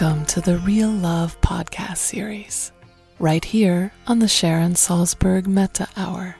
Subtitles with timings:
[0.00, 2.72] Welcome to the Real Love podcast series,
[3.20, 6.34] right here on the Sharon Salzberg Metta Hour.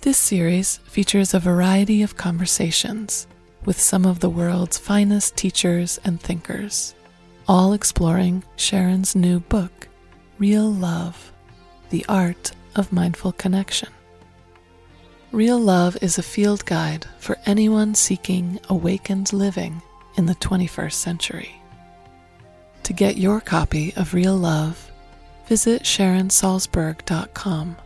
[0.00, 3.26] This series features a variety of conversations
[3.66, 6.94] with some of the world's finest teachers and thinkers,
[7.46, 9.88] all exploring Sharon's new book,
[10.38, 11.30] Real Love
[11.90, 13.90] The Art of Mindful Connection.
[15.30, 19.82] Real Love is a field guide for anyone seeking awakened living
[20.16, 21.60] in the 21st century.
[22.84, 24.92] To get your copy of Real Love,
[25.46, 27.76] visit SharonSalzberg.com.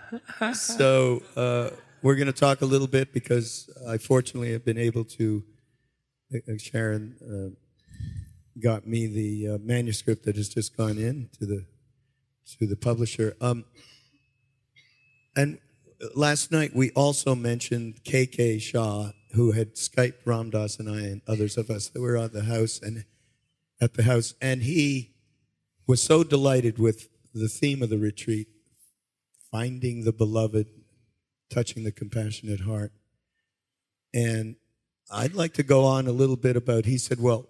[0.52, 1.70] so uh,
[2.02, 5.44] we're going to talk a little bit because I fortunately have been able to.
[6.34, 7.54] uh, Sharon uh,
[8.60, 11.66] got me the uh, manuscript that has just gone in to the
[12.58, 13.36] to the publisher.
[13.40, 13.64] Um,
[15.34, 15.58] and
[16.14, 21.22] last night we also mentioned KK Shah, who had Skyped Ram Dass and I and
[21.26, 23.04] others of us that were at the house and
[23.80, 25.14] at the house, and he
[25.86, 28.48] was so delighted with the theme of the retreat,
[29.50, 30.66] finding the beloved,
[31.50, 32.92] touching the compassionate heart.
[34.12, 34.56] And
[35.10, 37.48] I'd like to go on a little bit about, he said, well,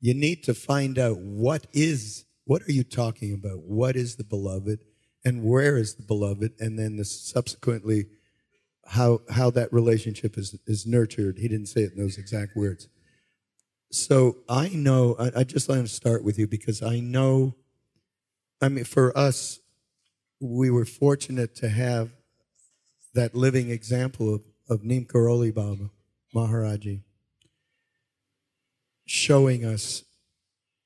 [0.00, 3.62] you need to find out what is, what are you talking about?
[3.62, 4.80] What is the beloved?
[5.24, 6.52] And where is the beloved?
[6.58, 8.06] And then the subsequently,
[8.86, 11.38] how, how that relationship is, is nurtured.
[11.38, 12.88] He didn't say it in those exact words.
[13.92, 17.54] So I know, I, I just want to start with you because I know,
[18.62, 19.60] I mean, for us,
[20.40, 22.12] we were fortunate to have
[23.14, 25.90] that living example of, of Neem Karoli Baba,
[26.34, 27.02] Maharaji,
[29.06, 30.04] showing us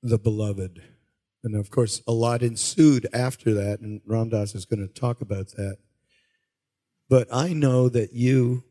[0.02, 0.82] the beloved.
[1.42, 5.20] And of course, a lot ensued after that, and Ram Dass is going to talk
[5.20, 5.76] about that.
[7.08, 8.64] But I know that you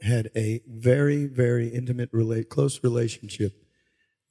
[0.00, 3.64] had a very, very intimate, rela- close relationship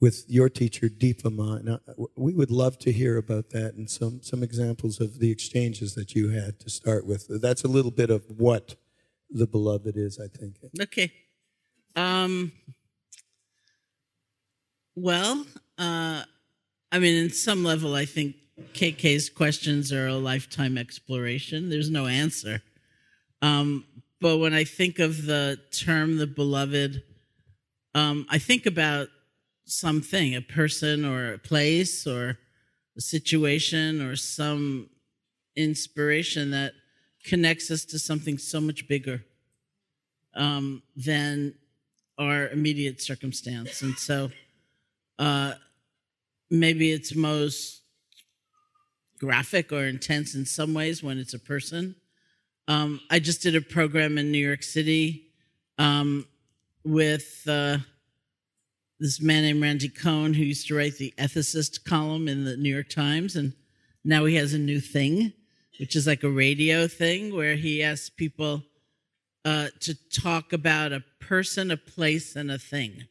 [0.00, 1.58] with your teacher, Dipa Ma.
[1.62, 1.80] Now,
[2.16, 6.14] we would love to hear about that and some, some examples of the exchanges that
[6.14, 7.26] you had to start with.
[7.40, 8.76] That's a little bit of what
[9.30, 10.56] the beloved is, I think.
[10.80, 11.12] Okay.
[11.96, 12.52] Um,
[14.96, 15.44] well,
[15.78, 16.22] uh,
[16.92, 18.36] I mean, in some level, I think
[18.74, 21.70] KK's questions are a lifetime exploration.
[21.70, 22.62] There's no answer.
[23.42, 23.84] Um,
[24.20, 27.02] but when I think of the term the beloved,
[27.94, 29.08] um, I think about
[29.66, 32.38] something, a person or a place or
[32.96, 34.88] a situation or some
[35.56, 36.72] inspiration that
[37.24, 39.24] connects us to something so much bigger
[40.34, 41.54] um, than
[42.18, 43.82] our immediate circumstance.
[43.82, 44.30] And so
[45.18, 45.54] uh,
[46.50, 47.82] maybe it's most
[49.18, 51.96] graphic or intense in some ways when it's a person.
[52.68, 55.26] Um, I just did a program in New York City
[55.78, 56.26] um,
[56.84, 57.78] with uh,
[59.00, 62.72] this man named Randy Cohen who used to write the ethicist column in the New
[62.72, 63.36] York Times.
[63.36, 63.52] And
[64.04, 65.32] now he has a new thing,
[65.78, 68.62] which is like a radio thing where he asks people
[69.44, 73.04] uh, to talk about a person, a place, and a thing.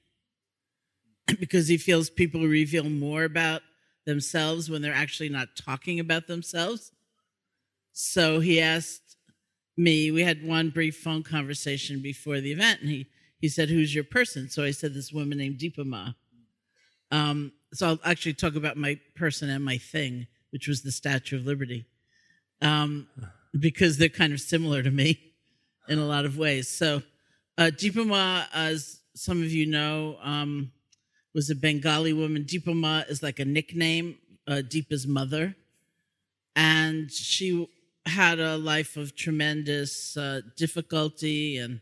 [1.39, 3.61] Because he feels people reveal more about
[4.05, 6.91] themselves when they're actually not talking about themselves.
[7.93, 9.17] So he asked
[9.77, 13.07] me, we had one brief phone conversation before the event, and he,
[13.39, 14.49] he said, Who's your person?
[14.49, 16.09] So I said, This woman named Dipa Ma.
[17.11, 21.37] Um, so I'll actually talk about my person and my thing, which was the Statue
[21.37, 21.85] of Liberty,
[22.61, 23.07] um,
[23.57, 25.19] because they're kind of similar to me
[25.87, 26.67] in a lot of ways.
[26.67, 27.03] So
[27.57, 30.71] uh, Dipa Ma is some of you know, um,
[31.33, 32.43] was a Bengali woman.
[32.43, 35.55] Dipa Ma is like a nickname, uh, Dipa's mother.
[36.55, 37.67] And she
[38.05, 41.81] had a life of tremendous uh, difficulty and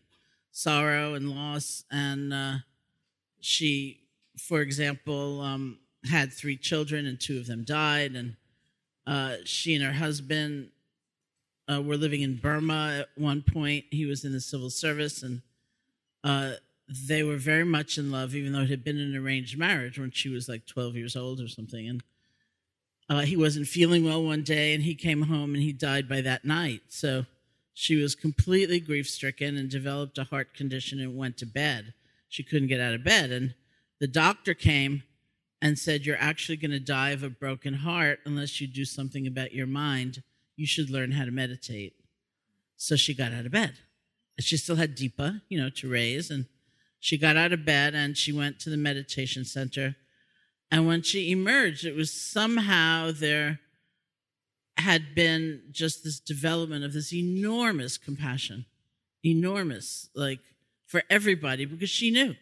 [0.51, 1.83] sorrow and loss.
[1.92, 2.53] And uh,
[3.42, 4.01] she,
[4.38, 8.13] for example, um, had three children and two of them died.
[8.13, 8.36] And
[9.06, 10.69] uh, she and her husband
[11.71, 13.86] uh, were living in Burma at one point.
[13.92, 15.42] He was in the civil service and
[16.24, 16.53] uh,
[16.87, 20.11] they were very much in love, even though it had been an arranged marriage when
[20.11, 21.87] she was like 12 years old or something.
[21.87, 22.03] And
[23.09, 26.21] uh, he wasn't feeling well one day and he came home and he died by
[26.21, 26.81] that night.
[26.89, 27.25] So
[27.73, 31.93] she was completely grief stricken and developed a heart condition and went to bed.
[32.29, 33.31] She couldn't get out of bed.
[33.31, 33.55] And
[33.99, 35.03] the doctor came
[35.61, 39.27] and said, You're actually going to die of a broken heart unless you do something
[39.27, 40.23] about your mind.
[40.55, 41.93] You should learn how to meditate.
[42.77, 43.73] So she got out of bed.
[44.39, 46.31] She still had Dipa, you know, to raise.
[46.31, 46.45] And
[47.01, 49.95] she got out of bed and she went to the meditation center.
[50.69, 53.59] And when she emerged, it was somehow there
[54.77, 58.65] had been just this development of this enormous compassion,
[59.25, 60.39] enormous, like
[60.86, 62.36] for everybody, because she knew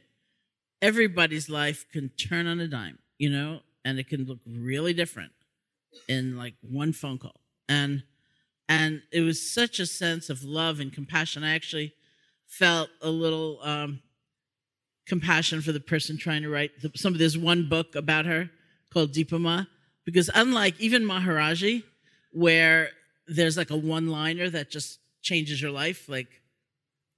[0.82, 5.32] everybody's life can turn on a dime, you know, and it can look really different
[6.10, 7.40] in like one phone call.
[7.70, 8.04] And
[8.68, 11.44] and it was such a sense of love and compassion.
[11.44, 11.94] I actually
[12.46, 14.02] felt a little um,
[15.10, 18.50] compassion for the person trying to write the, some of this one book about her
[18.94, 19.66] called Dipa Ma,
[20.06, 21.84] because unlike even Maharaji,
[22.32, 22.92] where
[23.28, 26.30] there's like a one liner that just changes your life, like,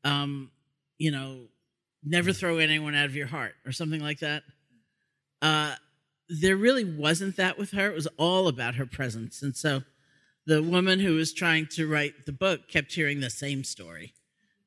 [0.04, 0.50] um,
[0.98, 1.42] you know,
[2.04, 4.44] never throw anyone out of your heart or something like that.
[5.42, 5.76] Uh,
[6.30, 7.92] there really wasn't that with her.
[7.92, 9.42] It was all about her presence.
[9.42, 9.84] And so
[10.46, 14.14] the woman who was trying to write the book kept hearing the same story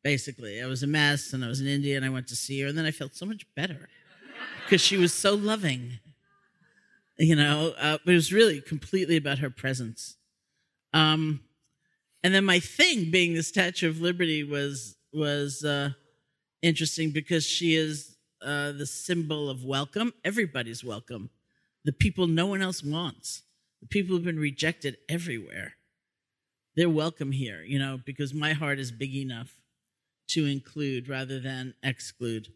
[0.04, 0.62] basically.
[0.62, 2.68] I was a mess and I was in India and I went to see her
[2.68, 3.88] and then I felt so much better
[4.64, 5.98] because she was so loving.
[7.18, 10.16] You know, uh, but it was really completely about her presence.
[10.92, 11.40] Um,
[12.22, 15.90] and then my thing being the Statue of Liberty was was uh,
[16.60, 20.12] interesting because she is uh, the symbol of welcome.
[20.24, 21.30] Everybody's welcome.
[21.84, 23.42] The people no one else wants.
[23.80, 25.74] The people who've been rejected everywhere.
[26.74, 29.54] They're welcome here, you know, because my heart is big enough
[30.29, 32.49] to include rather than exclude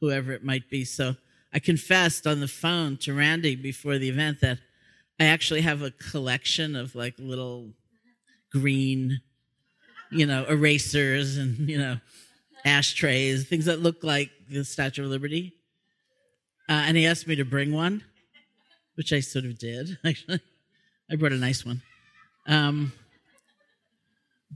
[0.00, 0.84] whoever it might be.
[0.84, 1.16] So
[1.52, 4.58] I confessed on the phone to Randy before the event that
[5.18, 7.70] I actually have a collection of like little
[8.52, 9.20] green,
[10.10, 11.98] you know, erasers and, you know,
[12.64, 15.54] ashtrays, things that look like the Statue of Liberty.
[16.68, 18.02] Uh, and he asked me to bring one,
[18.96, 20.40] which I sort of did, actually.
[21.10, 21.82] I brought a nice one.
[22.48, 22.92] Um,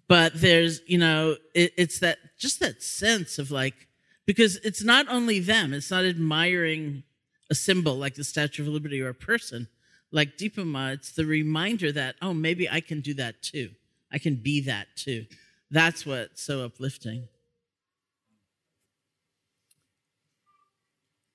[0.09, 3.89] but there's you know it, it's that just that sense of like
[4.27, 7.03] because it's not only them it's not admiring
[7.51, 9.69] a symbol like the statue of liberty or a person.
[10.13, 13.71] Like Dipa Ma it's the reminder that oh maybe i can do that too.
[14.13, 15.27] I can be that too.
[15.71, 17.29] That's what's so uplifting.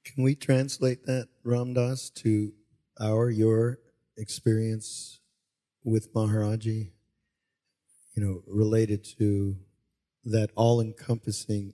[0.03, 2.53] Can we translate that Ram Dass to
[3.01, 3.79] our your
[4.17, 5.19] experience
[5.83, 6.91] with maharaji
[8.15, 9.57] you know, related to
[10.23, 11.73] that all encompassing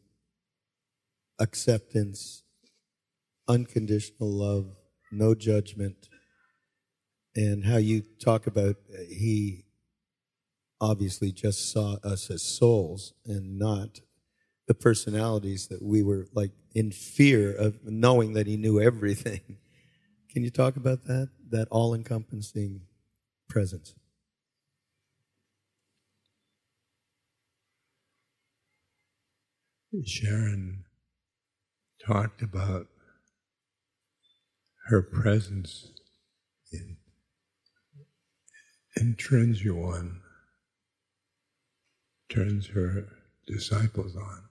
[1.40, 2.44] acceptance,
[3.48, 4.76] unconditional love,
[5.12, 6.10] no judgment,
[7.36, 9.66] and how you talk about uh, he
[10.82, 14.00] obviously just saw us as souls and not
[14.68, 19.42] the personalities that we were like in fear of knowing that he knew everything.
[20.32, 21.30] Can you talk about that?
[21.50, 22.82] That all encompassing
[23.48, 23.94] presence?
[30.06, 30.86] Sharon
[32.06, 32.88] talked about
[34.88, 35.92] her presence
[36.72, 36.96] in,
[38.96, 39.20] and
[39.62, 40.22] you on,
[42.30, 43.06] turns her
[43.46, 44.44] disciples on.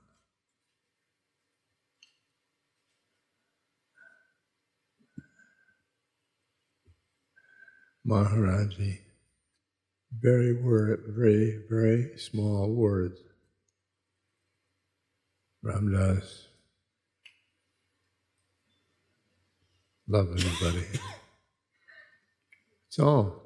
[8.07, 8.99] Maharaji,
[10.21, 13.21] very word, very, very small words
[15.63, 16.49] Ram Dass.
[20.09, 20.87] Love everybody.
[22.89, 23.43] It's all.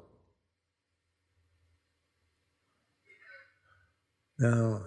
[4.39, 4.81] Now,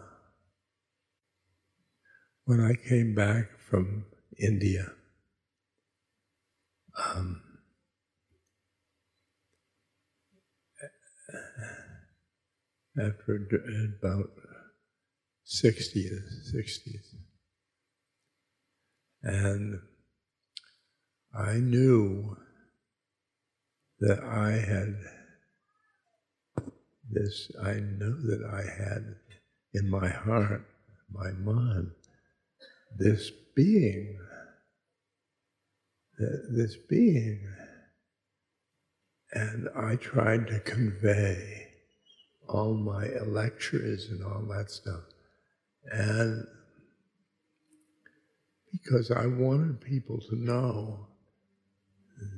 [2.44, 4.06] when I came back from
[4.38, 4.90] India,
[7.14, 7.42] um,
[12.98, 13.36] after
[14.02, 14.30] about
[15.48, 17.14] 60s, 60s.
[19.22, 19.80] And
[21.34, 22.36] I knew
[24.00, 24.94] that I had
[27.10, 29.16] this, I knew that I had
[29.72, 30.66] in my heart,
[31.10, 31.92] my mind,
[32.98, 34.18] this being,
[36.18, 37.40] this being.
[39.32, 41.68] And I tried to convey
[42.48, 45.04] all my lectures and all that stuff.
[45.92, 46.44] And
[48.72, 51.06] because I wanted people to know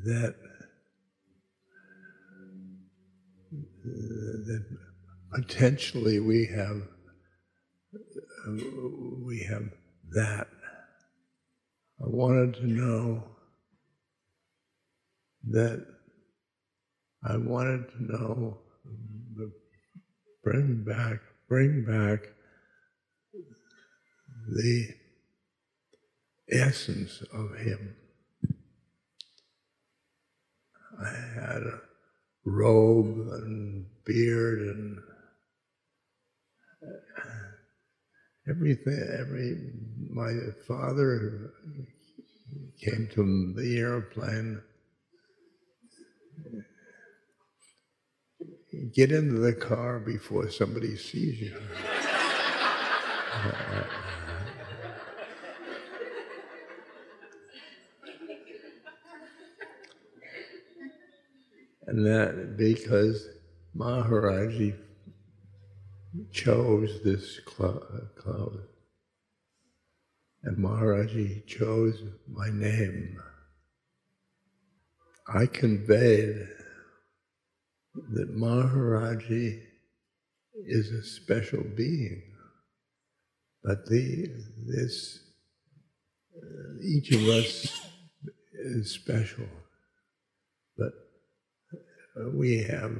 [0.04, 0.34] that
[3.84, 4.64] that
[5.32, 6.82] potentially we have
[9.24, 9.68] we have
[10.12, 10.46] that.
[12.02, 13.24] I wanted to know
[15.50, 15.86] that
[17.24, 18.58] I wanted to know
[19.36, 19.52] the
[20.44, 22.28] bring back bring back
[24.50, 24.88] the
[26.50, 27.96] essence of him.
[31.02, 31.80] I had a
[32.44, 34.98] robe and beard and
[36.82, 39.16] uh, everything.
[39.18, 39.72] Every
[40.10, 40.32] my
[40.66, 41.52] father
[42.84, 44.62] came to the airplane.
[48.94, 51.60] Get into the car before somebody sees you.
[53.32, 53.99] Uh,
[61.90, 63.26] and that because
[63.76, 64.76] Maharaji
[66.30, 68.60] chose this cloud,
[70.44, 73.20] and Maharaji chose my name.
[75.34, 76.46] I conveyed
[77.94, 79.60] that Maharaji
[80.64, 82.22] is a special being,
[83.64, 84.28] but the
[84.64, 85.18] this
[86.36, 87.84] uh, each of us
[88.54, 89.48] is special,
[92.34, 92.96] we have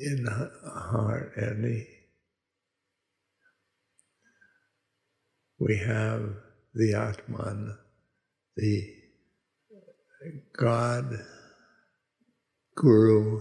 [0.00, 1.86] in heart and
[5.58, 6.36] we have
[6.74, 7.76] the Atman,
[8.56, 8.94] the
[10.56, 11.18] God,
[12.76, 13.40] Guru,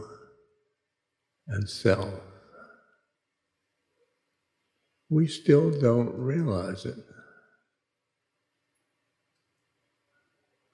[1.47, 2.13] and Self.
[5.09, 6.97] We still don't realize it.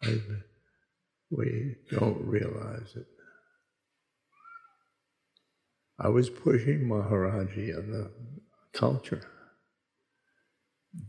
[0.02, 0.45] I've
[1.36, 3.06] we don't realize it.
[6.00, 8.12] I was pushing Maharaji on the
[8.74, 9.22] culture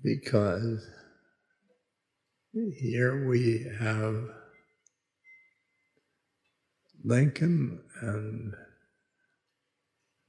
[0.02, 0.87] because
[2.52, 4.28] here we have
[7.04, 8.54] Lincoln and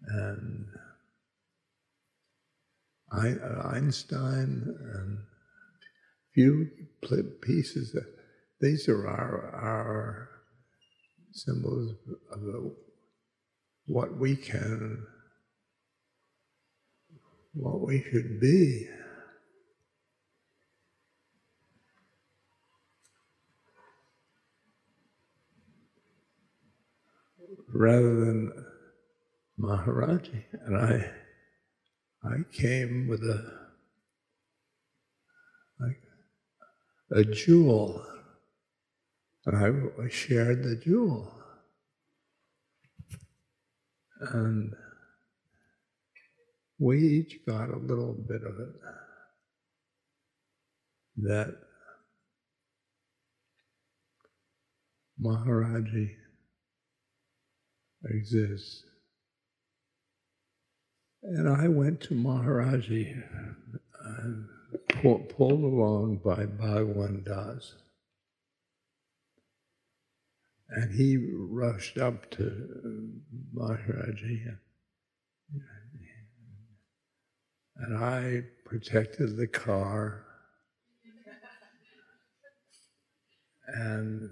[0.07, 0.65] and
[3.11, 5.19] Einstein and
[6.33, 6.69] few
[7.41, 8.16] pieces that
[8.59, 10.29] these are our, our
[11.31, 11.95] symbols
[12.31, 12.75] of the,
[13.85, 15.05] what we can,
[17.53, 18.87] what we should be.
[27.73, 28.51] Rather than
[29.59, 31.11] Maharaji, and I,
[32.23, 33.51] I came with a,
[35.79, 35.99] like
[37.11, 38.03] a jewel
[39.47, 41.31] and I shared the jewel.
[44.19, 44.73] And
[46.77, 48.75] we each got a little bit of it.
[51.17, 51.55] That
[55.23, 56.09] Maharaji
[58.03, 58.83] exists.
[61.23, 63.23] And I went to Maharaji,
[65.01, 67.75] pulled along by Bhagwan Das.
[70.69, 74.57] And he rushed up to uh, Maharaji.
[77.77, 80.23] And I protected the car.
[83.67, 84.29] And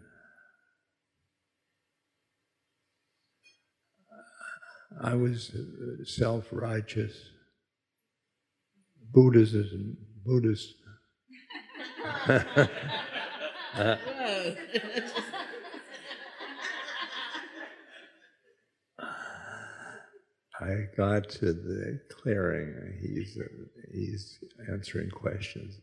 [4.12, 7.14] uh, I was uh, self righteous.
[9.12, 10.74] Buddhism, Buddhist.
[20.62, 22.98] I got to the clearing.
[23.02, 23.38] He's
[23.92, 24.40] he's
[24.72, 25.82] answering questions,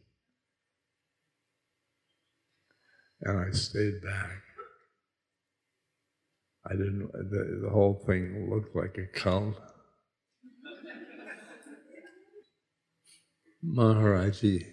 [3.21, 4.43] and I stayed back.
[6.65, 7.11] I didn't.
[7.13, 9.57] The, the whole thing looked like a cult.
[13.65, 14.67] Maharaji,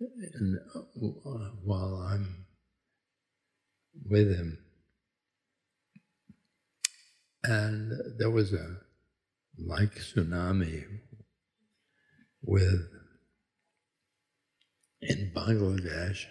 [0.00, 0.80] and uh,
[1.62, 2.46] while I'm
[4.08, 4.63] with him,
[7.44, 8.76] and there was a
[9.58, 10.84] like tsunami
[12.42, 12.88] with
[15.02, 16.24] in Bangladesh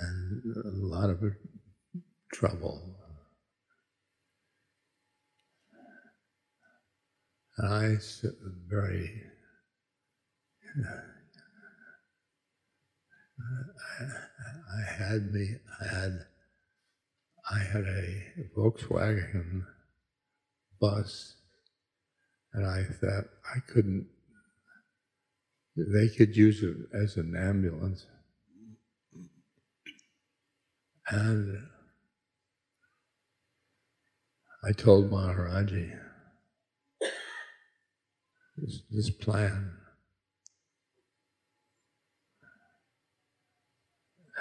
[0.00, 1.22] and a lot of
[2.32, 2.96] trouble.
[7.58, 7.96] And I
[8.68, 9.22] very
[10.78, 10.90] uh,
[14.78, 16.26] I had me I had
[17.50, 18.24] I had a
[18.56, 19.64] Volkswagen
[20.80, 21.36] bus
[22.52, 23.24] and I thought
[23.54, 24.08] I couldn't
[25.76, 28.06] they could use it as an ambulance.
[31.08, 31.58] And
[34.64, 35.96] I told Maharaji
[38.56, 39.72] this, this plan.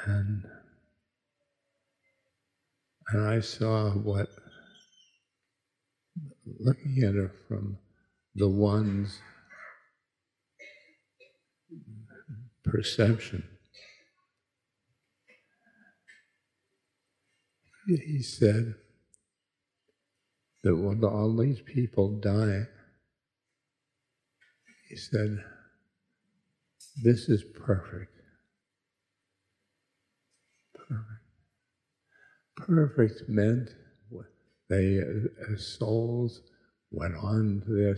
[0.06, 0.46] And,
[3.10, 4.28] and I saw what,
[6.60, 7.78] looking at it from
[8.36, 9.20] the one's
[12.64, 13.44] perception,
[17.88, 18.76] he said
[20.64, 22.64] that when all these people die,
[24.90, 25.44] he said,
[27.04, 27.44] This is.
[27.44, 28.15] Perfect.
[32.56, 33.70] Perfect meant
[34.70, 35.00] they,
[35.52, 36.42] as souls,
[36.92, 37.98] went on their,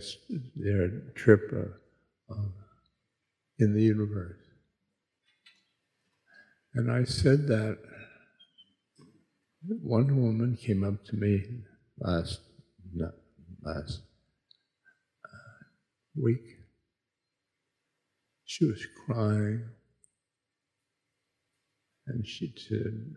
[0.56, 2.52] their trip of, of,
[3.58, 4.36] in the universe.
[6.74, 7.78] And I said that
[9.82, 11.44] one woman came up to me
[11.98, 12.40] last
[12.94, 13.14] not
[13.62, 14.00] last
[15.24, 15.64] uh,
[16.20, 16.56] week.
[18.44, 19.64] She was crying,
[22.06, 23.14] and she said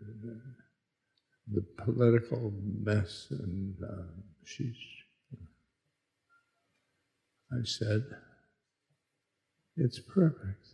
[1.50, 2.52] the political
[2.82, 4.02] mess, and uh,
[4.44, 4.76] she's.
[7.52, 8.04] I said,
[9.76, 10.68] it's perfect.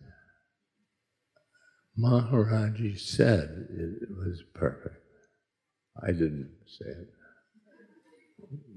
[1.99, 5.03] Maharaji said it was perfect.
[6.01, 7.09] I didn't say it.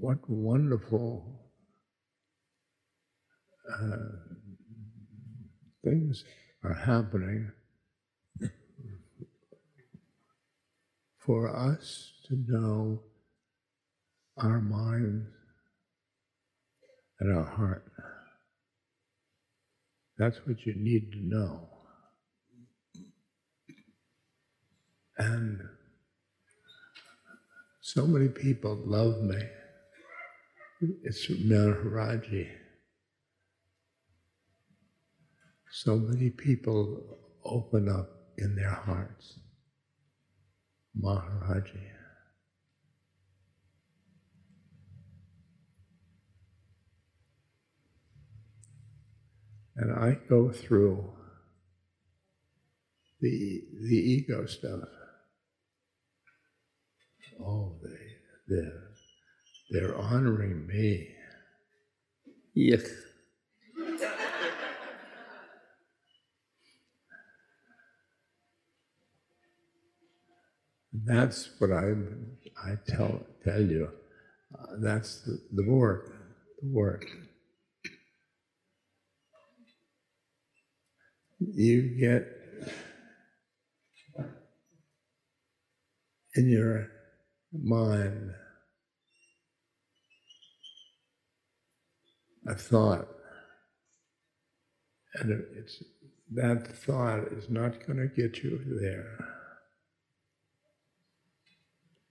[0.00, 1.52] What wonderful
[3.72, 3.96] uh,
[5.84, 6.24] things
[6.64, 7.52] are happening
[11.26, 13.00] for us to know
[14.38, 15.28] our minds
[17.20, 17.84] and our heart.
[20.18, 21.68] That's what you need to know.
[25.18, 25.60] And
[27.80, 29.40] so many people love me.
[31.04, 32.48] It's Maharaji.
[35.70, 38.08] So many people open up
[38.38, 39.38] in their hearts.
[41.00, 41.88] Maharaji.
[49.76, 51.10] And I go through
[53.20, 54.88] the, the ego stuff
[57.44, 58.82] oh, they, they're,
[59.70, 61.08] they're honoring me.
[62.54, 62.82] Yes.
[70.92, 71.94] That's what I
[72.62, 73.88] I tell tell you.
[74.54, 76.12] Uh, that's the, the work,
[76.60, 77.06] the work.
[81.40, 82.28] You get
[86.34, 86.88] in your
[87.52, 88.32] mind,
[92.46, 93.08] a thought,
[95.14, 95.82] and it's
[96.34, 99.41] that thought is not going to get you there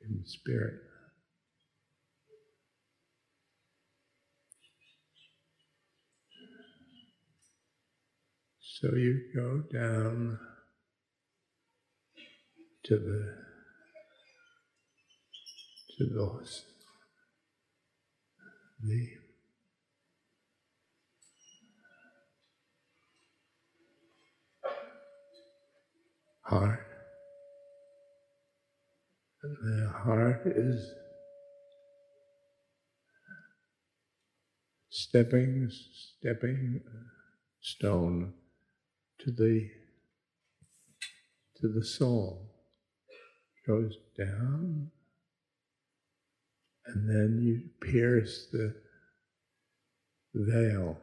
[0.07, 0.75] in the spirit.
[8.81, 10.39] So you go down
[12.85, 13.35] to the
[15.97, 16.65] to those.
[18.83, 19.07] The
[26.41, 26.90] heart.
[29.43, 30.93] The heart is
[34.89, 36.81] stepping, stepping
[37.59, 38.33] stone
[39.19, 39.69] to the
[41.57, 42.49] to the soul.
[43.67, 44.91] Goes down
[46.85, 48.75] and then you pierce the
[50.33, 50.97] veil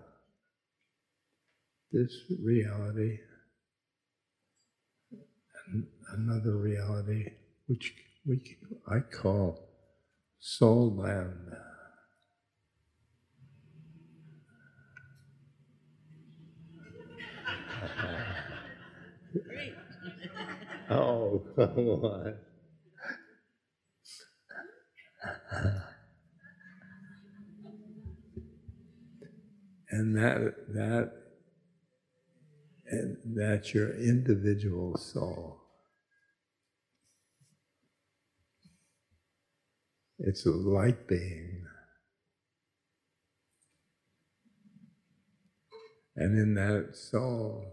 [1.93, 3.19] this reality
[5.67, 7.31] and another reality
[7.67, 7.95] which
[8.27, 9.59] we, I call
[10.41, 11.35] soul land.
[20.91, 22.35] Oh, on.
[29.91, 31.13] and that that
[32.87, 35.58] and that's your individual soul.
[40.19, 41.65] It's a light being.
[46.17, 47.65] And in that soul,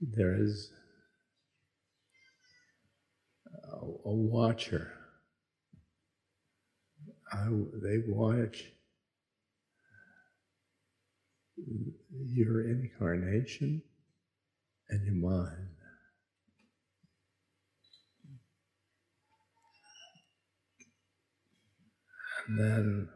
[0.00, 0.72] there is
[3.72, 4.92] a, a watcher.
[7.32, 7.46] I,
[7.80, 8.64] they watch
[12.10, 13.82] your incarnation
[14.88, 15.67] and your mind.
[22.48, 23.08] And then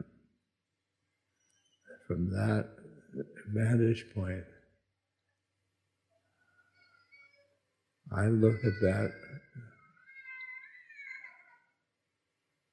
[2.07, 2.67] from that
[3.51, 4.43] vantage point,
[8.15, 9.11] I look at that,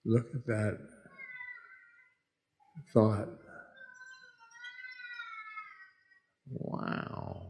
[0.05, 0.79] look at that
[2.93, 3.29] thought.
[6.51, 7.50] Wow.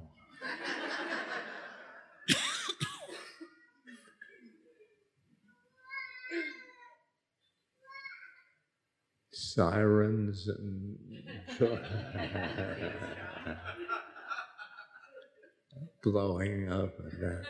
[9.60, 10.96] Sirens and
[16.02, 17.44] blowing up and that.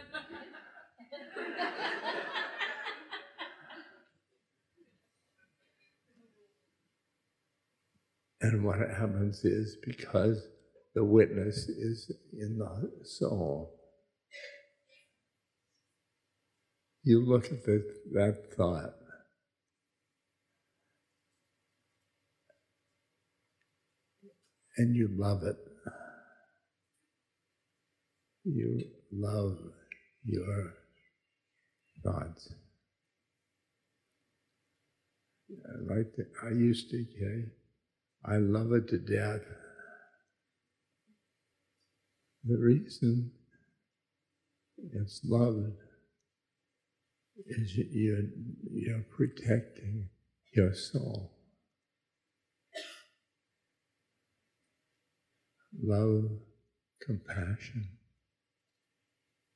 [8.41, 10.49] And what happens is because
[10.97, 13.73] the witness is in the soul,
[17.05, 19.00] you look at the, that thought
[24.81, 25.57] and you love it.
[28.45, 29.59] You love
[30.25, 30.73] your
[32.03, 32.55] thoughts.
[35.87, 36.07] Like
[36.43, 37.51] I used to, okay,
[38.25, 39.43] I love it to death.
[42.45, 43.33] The reason
[44.95, 45.77] it's loved
[47.47, 48.23] is you're,
[48.73, 50.09] you're protecting
[50.55, 51.40] your soul.
[55.83, 56.31] Love,
[57.05, 57.89] compassion,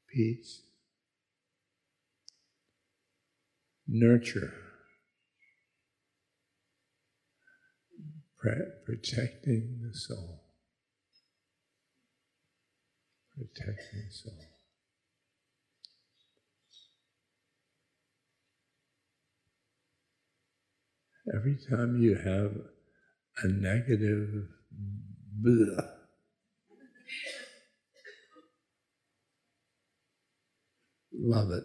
[0.09, 0.63] peace,
[3.87, 4.53] nurture,
[8.85, 10.41] protecting the soul.
[13.37, 14.39] Protecting the soul.
[21.35, 22.53] Every time you have
[23.43, 24.47] a negative
[25.41, 25.94] blah,
[31.19, 31.65] love it.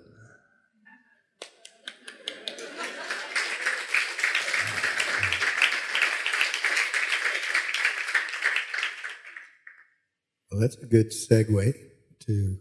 [10.51, 11.73] Well, that's a good segue
[12.21, 12.57] to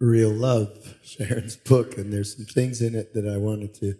[0.00, 1.98] Real Love, Sharon's book.
[1.98, 3.94] And there's some things in it that I wanted to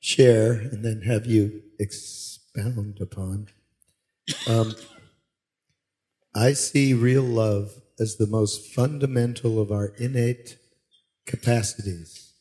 [0.00, 3.48] share and then have you expound upon.
[4.48, 4.74] Um,
[6.34, 10.56] I see real love as the most fundamental of our innate
[11.30, 12.32] capacities,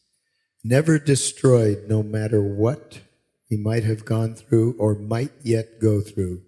[0.63, 3.01] never destroyed no matter what
[3.47, 6.41] he might have gone through or might yet go through.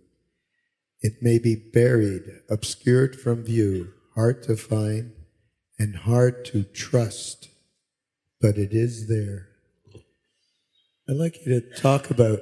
[1.01, 5.13] It may be buried, obscured from view, hard to find,
[5.77, 7.49] and hard to trust,
[8.39, 9.49] but it is there.
[11.07, 12.39] I'd like you to talk about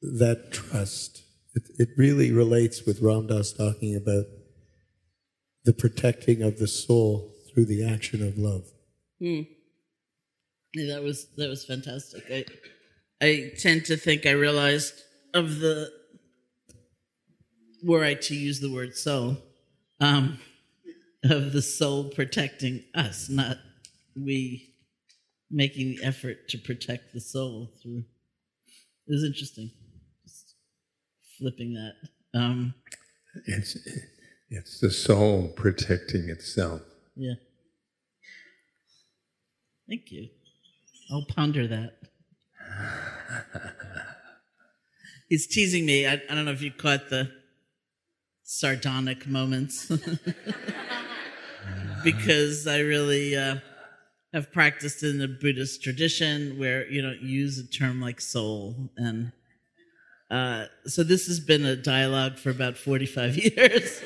[0.00, 1.22] that trust.
[1.54, 4.26] It, it really relates with Ram Dass talking about
[5.64, 8.64] the protecting of the soul through the action of love.
[9.22, 9.46] Mm.
[10.74, 12.24] Yeah, that was that was fantastic.
[12.30, 12.44] I
[13.24, 15.00] I tend to think I realized
[15.32, 15.90] of the
[17.82, 19.36] were I to use the word soul,
[20.00, 20.38] um,
[21.22, 23.58] of the soul protecting us, not
[24.16, 24.74] we
[25.50, 28.04] making the effort to protect the soul through.
[29.06, 29.70] It was interesting,
[30.24, 30.54] just
[31.38, 31.94] flipping that.
[32.38, 32.74] Um,
[33.46, 33.76] It's,
[34.50, 36.82] it's the soul protecting itself.
[37.16, 37.34] Yeah.
[39.88, 40.28] Thank you.
[41.10, 41.98] I'll ponder that.
[45.28, 46.06] he's teasing me.
[46.06, 47.30] I, I don't know if you caught the
[48.42, 49.86] sardonic moments
[52.04, 53.56] because I really uh,
[54.32, 58.90] have practiced in the Buddhist tradition where you don't use a term like soul.
[58.96, 59.32] And
[60.30, 64.02] uh, so this has been a dialogue for about 45 years,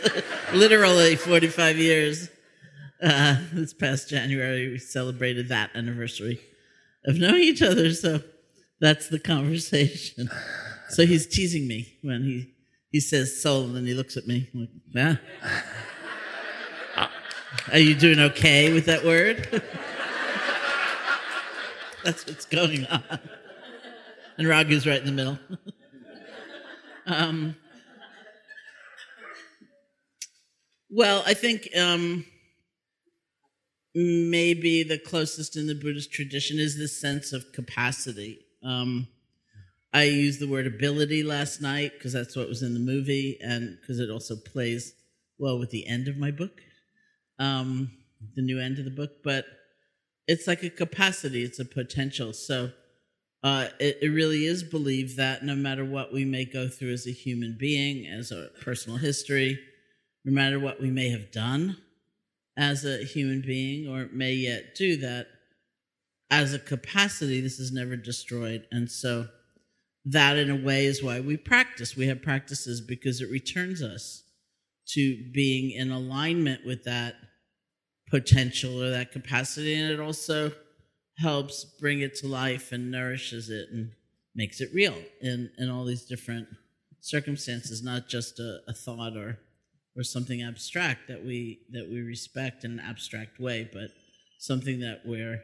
[0.53, 2.29] literally 45 years.
[3.03, 6.41] Uh, this past January, we celebrated that anniversary
[7.05, 7.93] of knowing each other.
[7.93, 8.23] So
[8.81, 10.31] that's the conversation.
[10.89, 12.55] So he's teasing me when he,
[12.91, 15.17] he says soul, and then he looks at me like, yeah.
[17.73, 19.63] Are you doing okay with that word?
[22.05, 23.03] That's what's going on.
[24.39, 25.39] And Raghu's right in the middle.
[27.07, 27.57] um,
[30.91, 32.25] well, I think um,
[33.95, 38.41] maybe the closest in the Buddhist tradition is this sense of capacity.
[38.63, 39.09] Um,
[39.93, 43.79] I used the word ability last night because that's what was in the movie and
[43.81, 44.93] because it also plays
[45.39, 46.61] well with the end of my book,
[47.39, 47.91] um,
[48.37, 49.23] the new end of the book.
[49.25, 49.47] But
[50.27, 52.35] it's like a capacity, it's a potential.
[52.35, 52.71] So
[53.43, 57.07] uh, it, it really is believed that no matter what we may go through as
[57.07, 59.59] a human being, as a personal history,
[60.25, 61.79] no matter what we may have done
[62.59, 65.29] as a human being or may yet do, that
[66.31, 68.67] as a capacity, this is never destroyed.
[68.73, 69.29] And so
[70.05, 71.97] that, in a way, is why we practice.
[71.97, 74.25] We have practices because it returns us
[74.89, 77.15] to being in alignment with that
[78.11, 79.75] potential or that capacity.
[79.75, 80.51] And it also
[81.19, 83.93] helps bring it to life and nourishes it and
[84.35, 86.49] makes it real in, in all these different
[87.01, 89.39] circumstances, not just a, a thought or
[89.99, 93.91] or something abstract that we that we respect in an abstract way, but
[94.39, 95.43] something that we're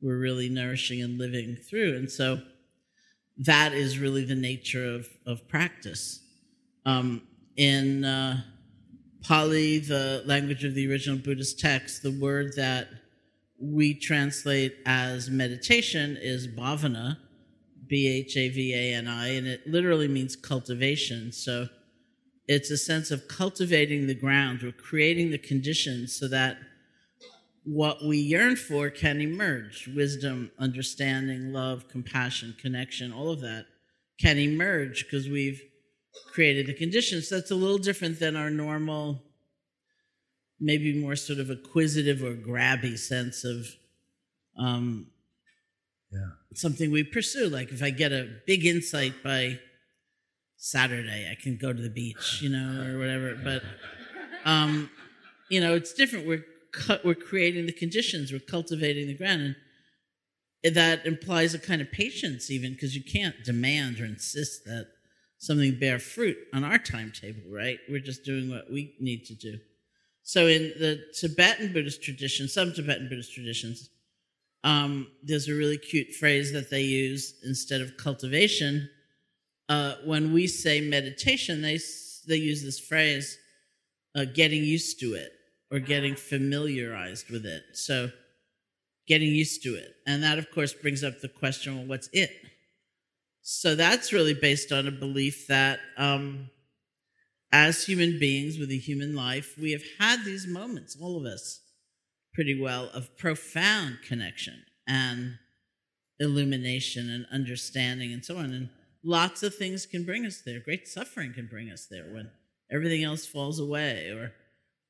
[0.00, 1.96] we're really nourishing and living through.
[1.96, 2.40] And so
[3.38, 6.20] that is really the nature of, of practice.
[6.86, 7.22] Um,
[7.56, 8.42] in uh,
[9.22, 12.88] Pali, the language of the original Buddhist text, the word that
[13.60, 17.16] we translate as meditation is bhavana,
[17.88, 21.32] B H A V A N I, and it literally means cultivation.
[21.32, 21.66] So
[22.48, 26.56] it's a sense of cultivating the ground or creating the conditions so that
[27.64, 33.66] what we yearn for can emerge wisdom, understanding, love, compassion, connection, all of that
[34.18, 35.60] can emerge because we've
[36.32, 37.28] created the conditions.
[37.28, 39.22] That's a little different than our normal,
[40.58, 43.66] maybe more sort of acquisitive or grabby sense of
[44.58, 45.08] um,
[46.10, 46.30] Yeah.
[46.54, 47.48] something we pursue.
[47.50, 49.60] Like if I get a big insight by
[50.58, 53.34] Saturday, I can go to the beach, you know, or whatever.
[53.42, 53.62] But
[54.44, 54.90] um,
[55.48, 56.26] you know, it's different.
[56.26, 56.44] We're
[57.04, 59.56] we're creating the conditions, we're cultivating the ground,
[60.62, 64.88] and that implies a kind of patience, even because you can't demand or insist that
[65.38, 67.78] something bear fruit on our timetable, right?
[67.88, 69.58] We're just doing what we need to do.
[70.24, 73.88] So in the Tibetan Buddhist tradition, some Tibetan Buddhist traditions,
[74.64, 78.90] um, there's a really cute phrase that they use instead of cultivation.
[79.68, 81.78] Uh, when we say meditation, they
[82.26, 83.38] they use this phrase,
[84.14, 85.32] uh, "getting used to it"
[85.70, 88.10] or "getting familiarized with it." So,
[89.06, 92.30] getting used to it, and that of course brings up the question: Well, what's it?
[93.50, 96.50] So that's really based on a belief that um,
[97.50, 101.60] as human beings with a human life, we have had these moments, all of us,
[102.34, 105.38] pretty well, of profound connection and
[106.20, 108.52] illumination and understanding and so on.
[108.52, 108.68] And
[109.08, 110.60] lots of things can bring us there.
[110.60, 112.30] Great suffering can bring us there when
[112.70, 114.32] everything else falls away, or,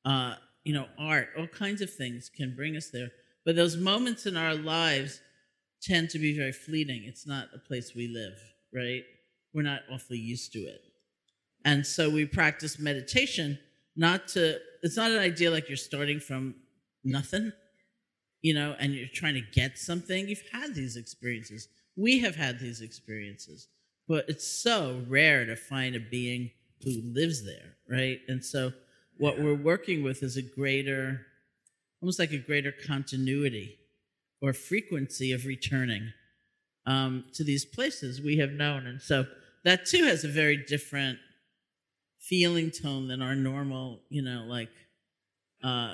[0.03, 3.09] uh, you know, art, all kinds of things can bring us there.
[3.45, 5.21] But those moments in our lives
[5.81, 7.03] tend to be very fleeting.
[7.05, 8.37] It's not a place we live,
[8.73, 9.03] right?
[9.53, 10.81] We're not awfully used to it.
[11.63, 13.57] And so we practice meditation
[13.95, 16.55] not to, it's not an idea like you're starting from
[17.05, 17.53] nothing,
[18.41, 20.27] you know, and you're trying to get something.
[20.27, 21.69] You've had these experiences.
[21.95, 23.67] We have had these experiences,
[24.09, 26.49] but it's so rare to find a being
[26.83, 28.19] who lives there, right?
[28.27, 28.73] And so
[29.17, 31.27] what we're working with is a greater,
[32.01, 33.77] almost like a greater continuity
[34.41, 36.11] or frequency of returning
[36.87, 38.87] um, to these places we have known.
[38.87, 39.27] And so
[39.63, 41.19] that too has a very different
[42.17, 44.71] feeling tone than our normal, you know, like,
[45.63, 45.93] uh,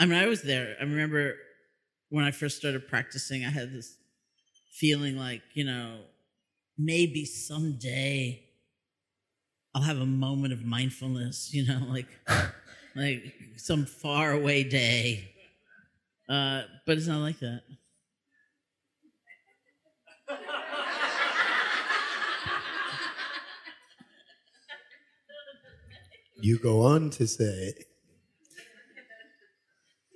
[0.00, 0.74] I mean, I was there.
[0.80, 1.34] I remember
[2.08, 3.96] when I first started practicing, I had this
[4.72, 5.98] feeling like, you know,
[6.78, 8.42] maybe someday
[9.74, 12.08] I'll have a moment of mindfulness, you know, like
[12.94, 15.34] like some faraway day.
[16.28, 17.62] Uh, but it's not like that.
[26.40, 27.74] You go on to say,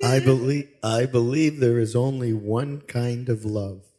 [0.02, 3.89] I believe, I believe there is only one kind of love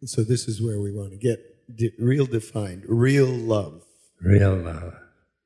[0.00, 1.40] and so this is where we want to get
[1.98, 3.82] real defined, real love,
[4.20, 4.94] real love.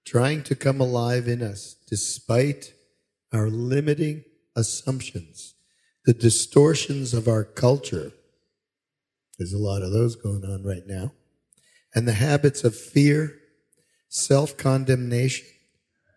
[0.07, 2.73] trying to come alive in us despite
[3.33, 4.25] our limiting
[4.57, 5.55] assumptions,
[6.07, 8.13] the distortions of our culture.
[9.39, 11.13] There's a lot of those going on right now.
[11.95, 13.39] And the habits of fear,
[14.09, 15.47] self condemnation,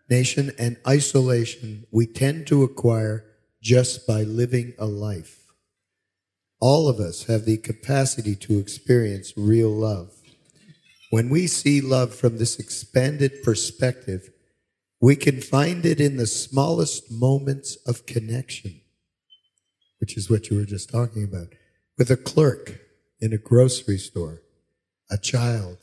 [0.10, 3.26] nation, and isolation we tend to acquire
[3.62, 5.47] just by living a life.
[6.60, 10.12] All of us have the capacity to experience real love.
[11.12, 14.32] When we see love from this expanded perspective,
[15.00, 18.82] we can find it in the smallest moments of connection,
[20.00, 21.50] which is what you were just talking about,
[21.98, 22.80] with a clerk
[23.20, 24.42] in a grocery store,
[25.12, 25.78] a child,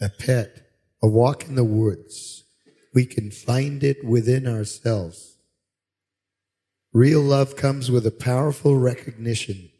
[0.00, 0.66] a pet,
[1.00, 2.42] a walk in the woods.
[2.92, 5.36] We can find it within ourselves.
[6.92, 9.70] Real love comes with a powerful recognition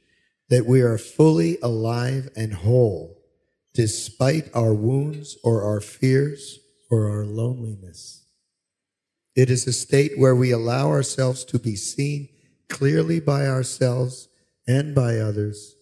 [0.49, 3.19] that we are fully alive and whole
[3.75, 6.59] despite our wounds or our fears
[6.91, 8.25] or our loneliness.
[9.37, 12.29] It is a state where we allow ourselves to be seen
[12.69, 14.29] clearly by ourselves
[14.67, 15.77] and by others,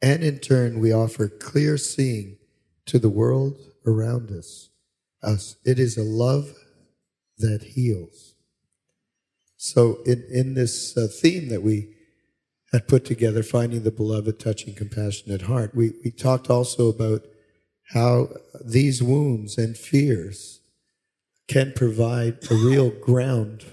[0.00, 2.38] and in turn we offer clear seeing
[2.86, 4.70] to the world around us.
[5.22, 5.56] Us.
[5.64, 6.54] It is a love
[7.38, 8.34] that heals.
[9.56, 11.93] So in, in this uh, theme that we
[12.74, 17.24] had put together, Finding the Beloved, Touching Compassionate Heart, we, we talked also about
[17.92, 18.30] how
[18.64, 20.60] these wounds and fears
[21.46, 23.64] can provide a real ground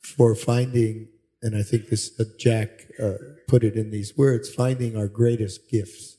[0.00, 1.08] for finding,
[1.42, 3.14] and I think this uh, Jack uh,
[3.46, 6.16] put it in these words, finding our greatest gifts.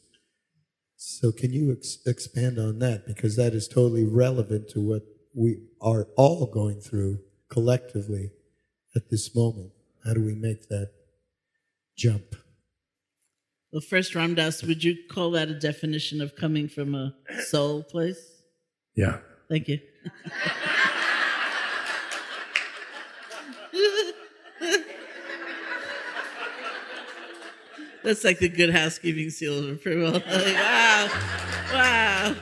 [0.96, 3.08] So can you ex- expand on that?
[3.08, 5.02] Because that is totally relevant to what
[5.34, 8.30] we are all going through collectively
[8.96, 9.72] at this moment.
[10.04, 10.92] How do we make that
[11.96, 12.36] jump?
[13.72, 17.84] Well, first, Ram Dass, would you call that a definition of coming from a soul
[17.84, 18.42] place?
[18.96, 19.18] Yeah.
[19.50, 19.80] Thank you.
[28.06, 30.12] That's like the good housekeeping seal of approval.
[30.26, 31.10] Like, wow,
[31.74, 32.36] wow.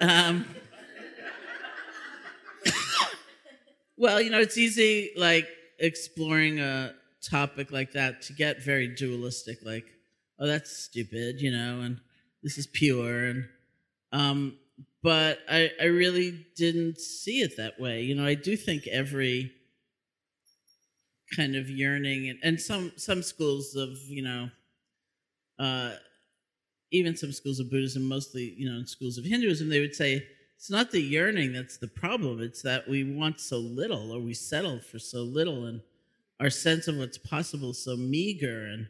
[0.00, 0.44] Um,
[3.96, 5.48] well, you know, it's easy, like
[5.78, 6.92] exploring a
[7.28, 9.58] topic like that, to get very dualistic.
[9.64, 9.86] Like,
[10.38, 12.00] oh, that's stupid, you know, and
[12.42, 13.44] this is pure, and
[14.12, 14.58] um,
[15.02, 18.02] but I, I really didn't see it that way.
[18.02, 19.52] You know, I do think every
[21.34, 24.48] kind of yearning and, and some some schools of you know
[25.58, 25.92] uh,
[26.92, 30.24] even some schools of buddhism mostly you know in schools of hinduism they would say
[30.56, 34.34] it's not the yearning that's the problem it's that we want so little or we
[34.34, 35.80] settle for so little and
[36.40, 38.88] our sense of what's possible so meager and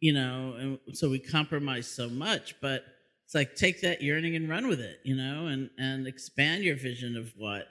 [0.00, 2.84] you know and so we compromise so much but
[3.24, 6.76] it's like take that yearning and run with it you know and and expand your
[6.76, 7.68] vision of what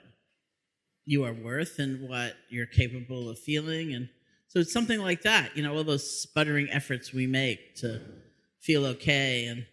[1.04, 3.94] you are worth and what you're capable of feeling.
[3.94, 4.08] And
[4.48, 8.00] so it's something like that you know all those sputtering efforts we make to
[8.60, 9.66] feel okay and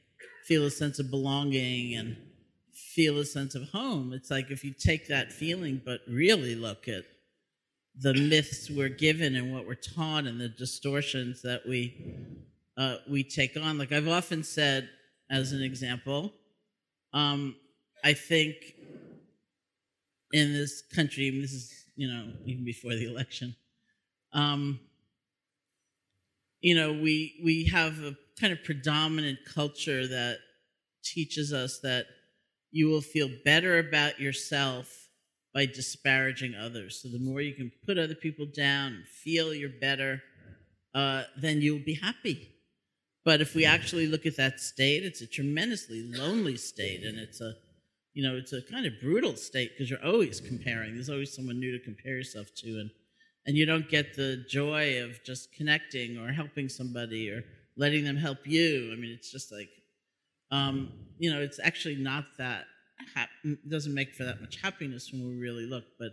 [0.46, 2.18] feel a sense of belonging and
[2.74, 4.14] feel a sense of home.
[4.14, 7.04] It's like if you take that feeling but really look at
[8.02, 12.16] the myths we're given and what we're taught and the distortions that we
[12.78, 13.78] uh, we take on.
[13.78, 14.90] Like i've often said
[15.30, 16.34] as an example
[17.14, 17.56] um,
[18.04, 18.56] i think
[20.32, 23.56] in this country, this is, you know, even before the election,
[24.34, 24.80] um,
[26.62, 30.38] you know, we we have a kind of predominant culture that
[31.04, 32.06] teaches us that
[32.72, 35.09] you will feel better about yourself
[35.60, 37.02] by disparaging others.
[37.02, 40.24] So the more you can put other people down and feel you're better,
[40.96, 42.48] uh, then you'll be happy.
[43.26, 47.42] But if we actually look at that state, it's a tremendously lonely state, and it's
[47.42, 47.56] a
[48.14, 50.94] you know, it's a kind of brutal state because you're always comparing.
[50.94, 52.90] There's always someone new to compare yourself to, and
[53.46, 57.44] and you don't get the joy of just connecting or helping somebody or
[57.76, 58.92] letting them help you.
[58.94, 59.72] I mean, it's just like,
[60.52, 62.64] um, you know, it's actually not that.
[63.16, 63.30] Hap-
[63.68, 66.12] doesn't make for that much happiness when we really look, but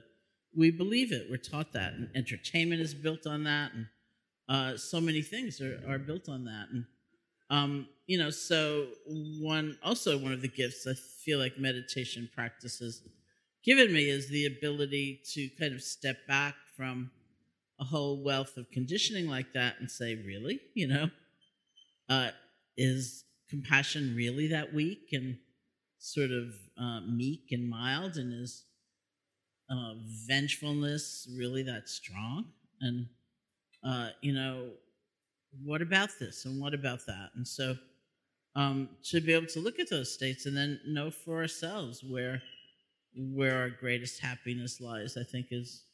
[0.57, 1.27] we believe it.
[1.31, 3.87] We're taught that, and entertainment is built on that, and
[4.49, 6.85] uh, so many things are, are built on that, and
[7.51, 13.03] um, you know, so one also one of the gifts I feel like meditation practices
[13.65, 17.11] given me is the ability to kind of step back from
[17.81, 21.11] a whole wealth of conditioning like that and say, really, you know,
[22.09, 22.31] uh,
[22.77, 25.09] is compassion really that weak?
[25.13, 25.39] And
[26.07, 28.65] sort of uh, meek and mild, and is
[29.71, 29.95] uh,
[30.29, 32.47] vengefulness really that strong?
[32.81, 33.07] And,
[33.83, 34.71] uh, you know,
[35.65, 37.31] what about this and what about that?
[37.35, 37.75] And so
[38.55, 42.43] um, to be able to look at those states and then know for ourselves where
[43.33, 45.85] where our greatest happiness lies, I think is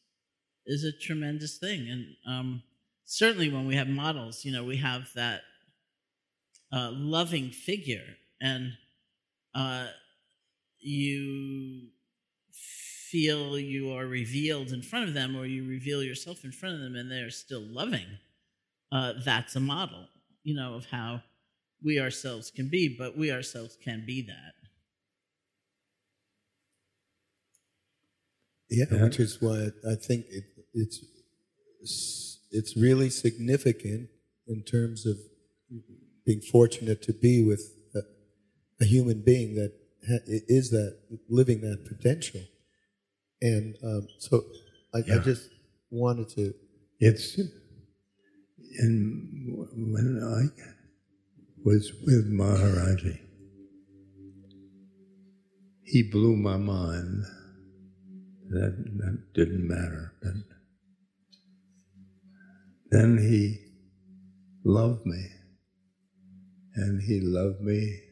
[0.66, 1.88] is a tremendous thing.
[1.88, 2.62] And um,
[3.04, 5.42] certainly when we have models, you know, we have that
[6.72, 8.72] uh, loving figure, and
[9.54, 9.86] uh,
[10.82, 11.88] you
[13.10, 16.80] feel you are revealed in front of them, or you reveal yourself in front of
[16.80, 18.06] them, and they're still loving.
[18.90, 20.06] Uh, that's a model,
[20.44, 21.22] you know, of how
[21.84, 24.52] we ourselves can be, but we ourselves can be that.
[28.70, 29.04] Yeah, Yeah.
[29.04, 31.04] which is why I think it, it's
[32.50, 34.08] it's really significant
[34.46, 35.16] in terms of
[36.24, 37.60] being fortunate to be with
[37.94, 38.00] a,
[38.82, 40.98] a human being that ha- is that
[41.28, 42.40] living that potential,
[43.40, 44.42] and um, so
[44.94, 45.48] I, I just
[45.90, 46.54] wanted to.
[46.98, 47.38] It's
[48.78, 50.62] in when I
[51.64, 53.18] was with Maharaji,
[55.84, 57.24] he blew my mind.
[58.50, 60.12] That that didn't matter.
[60.22, 60.34] But
[62.90, 63.58] then he
[64.64, 65.26] loved me,
[66.74, 68.11] and he loved me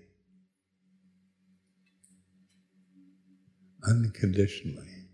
[3.88, 5.06] unconditionally.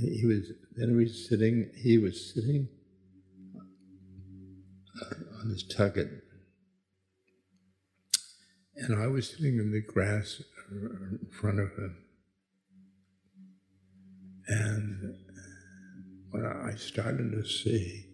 [0.00, 1.70] He was then he was sitting.
[1.76, 2.68] He was sitting
[5.00, 6.08] uh, on his tucket,
[8.76, 11.96] and I was sitting in the grass in front of him.
[14.48, 15.14] And
[16.30, 18.06] when I started to see,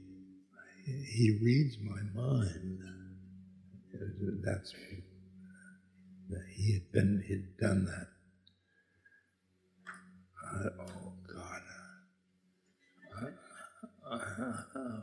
[0.85, 2.81] he reads my mind.
[4.45, 4.72] That's
[6.29, 8.16] that he had been he'd done that.
[10.65, 11.63] Oh God,
[14.11, 15.01] Uh, uh,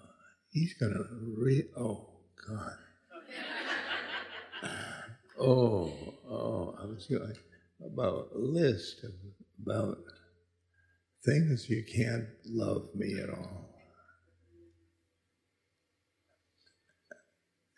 [0.52, 1.04] he's gonna
[1.38, 1.64] re.
[1.78, 2.10] Oh
[2.48, 2.78] God.
[5.40, 5.92] Oh,
[6.30, 7.36] oh, I was going
[7.86, 9.12] about a list of
[9.62, 9.98] about
[11.26, 13.70] things you can't love me at all.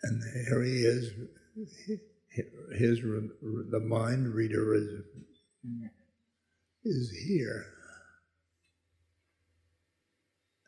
[0.03, 1.11] And here he is.
[2.77, 5.01] His the mind reader is
[6.85, 7.65] is here,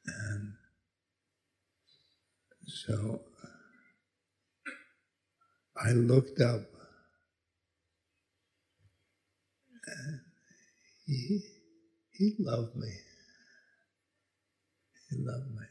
[0.05, 0.53] and
[2.68, 3.22] so
[5.78, 6.61] I looked up,
[9.88, 10.22] and
[11.05, 11.43] he
[12.11, 12.93] he loved me.
[15.09, 15.65] He loved me.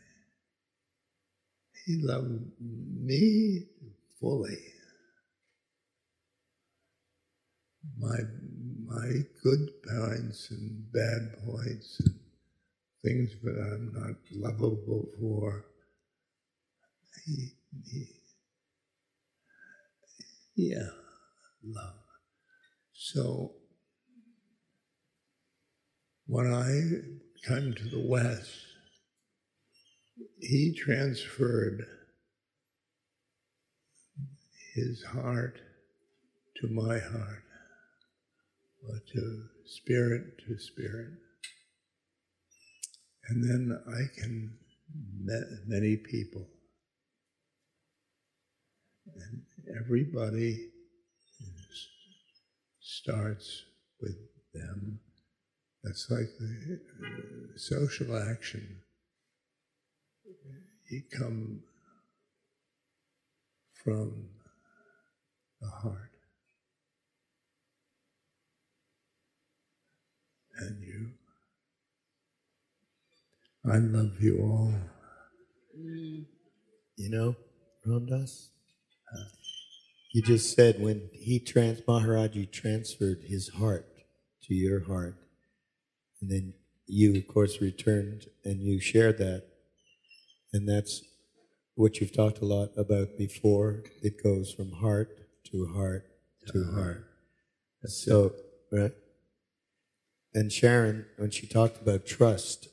[1.86, 3.62] He loved me
[4.20, 4.75] fully.
[7.98, 8.18] My
[8.86, 12.14] my good points and bad points and
[13.04, 15.64] things that I'm not lovable for.
[17.24, 17.52] He,
[17.90, 18.06] he,
[20.56, 20.88] yeah,
[21.64, 21.94] love.
[22.92, 23.52] So
[26.26, 28.50] when I came to the West,
[30.40, 31.84] he transferred
[34.74, 35.58] his heart
[36.60, 37.45] to my heart,
[39.12, 41.12] to spirit to spirit.
[43.28, 44.58] And then I can
[45.22, 46.46] met many people.
[49.14, 49.42] And
[49.84, 50.70] everybody
[51.40, 51.88] is-
[52.80, 53.64] starts
[54.00, 54.16] with
[54.54, 55.00] them.
[55.84, 58.82] That's like the uh, social action.
[60.90, 61.62] You come
[63.84, 64.30] from
[65.60, 66.15] the heart.
[70.58, 71.10] And you,
[73.70, 74.74] I love you all.
[76.96, 77.36] You know,
[77.84, 78.50] Ram Dass,
[79.14, 79.28] uh,
[80.14, 83.86] you just said when he trans Maharaji transferred his heart
[84.44, 85.16] to your heart,
[86.22, 86.54] and then
[86.86, 89.44] you, of course, returned and you shared that,
[90.54, 91.02] and that's
[91.74, 93.82] what you've talked a lot about before.
[94.02, 95.10] It goes from heart
[95.50, 96.04] to heart
[96.48, 97.04] to heart.
[97.84, 98.32] So,
[98.72, 98.92] right?
[100.36, 102.68] And Sharon, when she talked about trust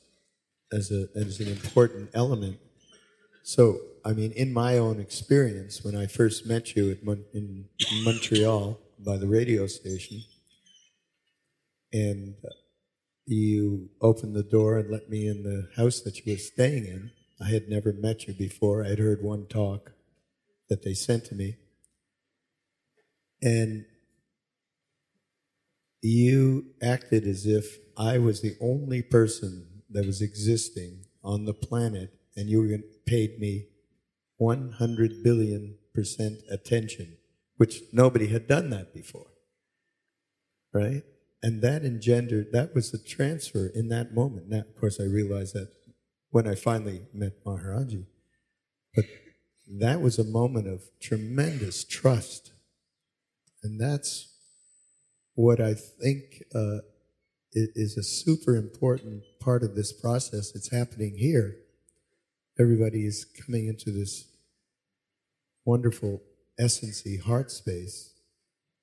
[0.70, 2.58] as a as an important element,
[3.42, 7.64] so I mean, in my own experience, when I first met you Mon- in
[8.04, 10.20] Montreal by the radio station,
[11.90, 12.34] and
[13.24, 17.12] you opened the door and let me in the house that you were staying in.
[17.40, 18.84] I had never met you before.
[18.84, 19.92] I had heard one talk
[20.68, 21.56] that they sent to me.
[23.40, 23.86] And
[26.04, 32.12] you acted as if I was the only person that was existing on the planet,
[32.36, 33.68] and you paid me
[34.36, 37.16] 100 billion percent attention,
[37.56, 39.28] which nobody had done that before.
[40.74, 41.02] Right?
[41.42, 44.48] And that engendered, that was the transfer in that moment.
[44.48, 45.70] Now, of course, I realized that
[46.30, 48.06] when I finally met Maharaji.
[48.94, 49.04] But
[49.78, 52.52] that was a moment of tremendous trust.
[53.62, 54.33] And that's
[55.34, 56.78] what I think uh,
[57.52, 61.56] is a super important part of this process that's happening here.
[62.58, 64.26] Everybody is coming into this
[65.64, 66.22] wonderful
[66.60, 68.12] essency heart space,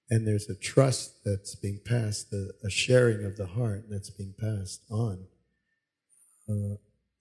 [0.10, 4.34] and there's a trust that's being passed, a, a sharing of the heart that's being
[4.40, 5.26] passed on
[6.50, 6.76] uh,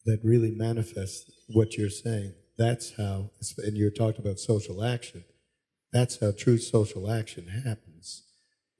[0.07, 2.33] that really manifests what you're saying.
[2.59, 5.25] That's how, and you're talking about social action.
[5.93, 8.23] That's how true social action happens,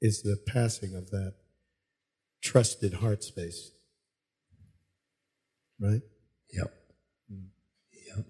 [0.01, 1.35] is the passing of that
[2.41, 3.71] trusted heart space.
[5.79, 6.01] Right?
[6.53, 6.73] Yep.
[7.31, 7.47] Mm.
[8.15, 8.25] Yep.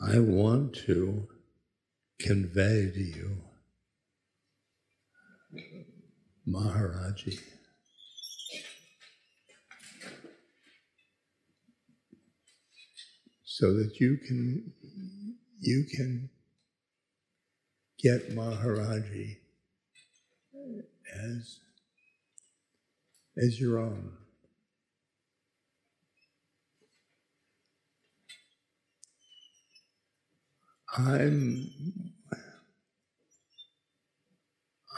[0.00, 1.28] I want to
[2.20, 3.38] convey to you
[6.48, 7.38] Maharaji.
[13.44, 14.72] So that you can
[15.60, 16.30] you can
[17.98, 19.39] get Maharaji
[21.14, 21.60] as
[23.36, 24.12] as your own.
[30.96, 31.70] I'm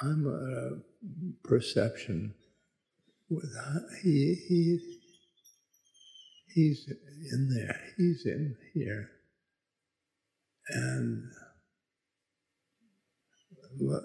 [0.00, 2.34] I'm a perception
[3.28, 4.78] with uh, he, he
[6.54, 6.90] he's
[7.32, 9.10] in there he's in here
[10.68, 11.24] and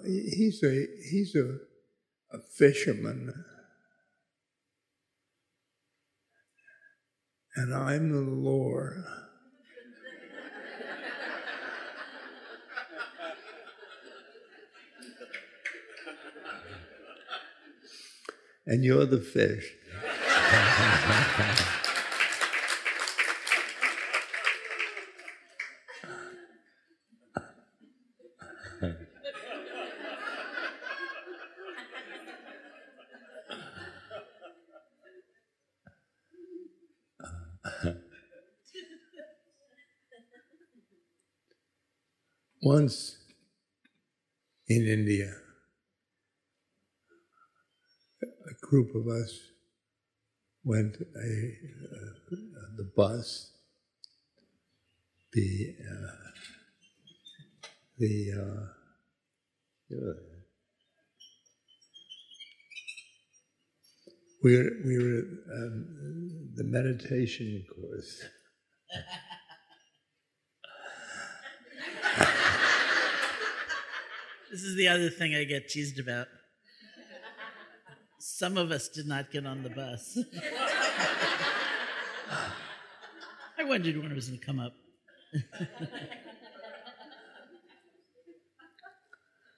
[0.04, 1.56] he's a he's a,
[2.30, 3.44] a fisherman
[7.56, 9.04] and I'm the Lord.
[18.68, 19.72] and you're the fish.
[44.68, 45.32] in India,
[48.50, 49.32] A group of us
[50.64, 53.52] went a, uh, the bus,
[55.32, 56.30] the uh,
[57.98, 60.12] the uh,
[64.42, 68.22] we were we were um, the meditation course.
[74.50, 76.26] this is the other thing I get teased about.
[78.18, 80.18] Some of us did not get on the bus.
[83.58, 84.72] I wondered when it was going to come up.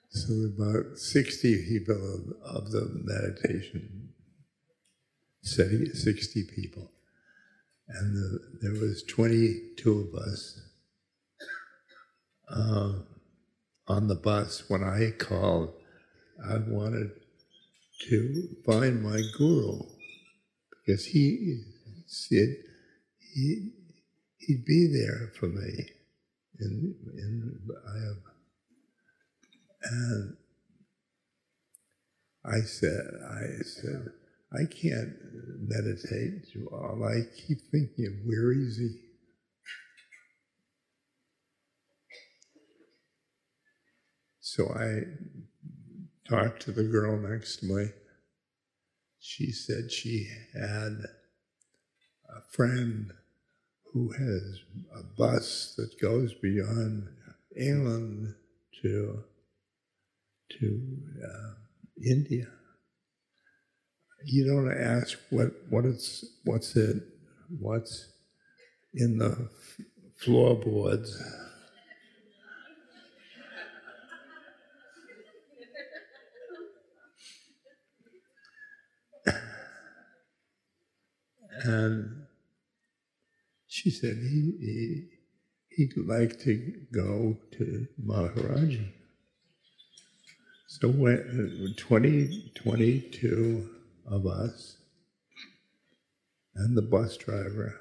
[0.09, 4.09] so about 60 people of, of the meditation,
[5.43, 6.91] 60 people.
[7.87, 10.61] And the, there was 22 of us
[12.49, 12.93] uh,
[13.87, 15.73] on the bus when I called.
[16.43, 17.11] I wanted
[18.09, 19.79] to find my guru
[20.71, 21.63] because he
[22.07, 22.55] said
[23.33, 23.71] he
[24.37, 25.89] he'd be there for me
[26.59, 28.17] in I have
[29.83, 30.37] and
[32.45, 34.09] I said I said
[34.51, 35.13] I can't
[35.59, 39.10] meditate all I keep thinking of where is he
[44.53, 45.03] so I
[46.29, 47.87] talked to the girl next to me.
[49.17, 51.05] She said she had
[52.29, 53.13] a friend
[53.93, 54.59] who has
[54.93, 57.07] a bus that goes beyond
[57.55, 58.35] England
[58.81, 59.23] to
[60.59, 61.53] to uh,
[62.05, 62.47] India.
[64.25, 67.01] You don't ask what what it's what's it
[67.57, 68.09] what's
[68.93, 69.49] in the
[70.17, 71.23] floorboards.
[81.63, 82.25] And
[83.67, 85.07] she said he, he,
[85.69, 88.91] he'd like to go to Maharaji.
[90.67, 93.69] So when 20, 22
[94.09, 94.77] of us
[96.55, 97.79] and the bus driver,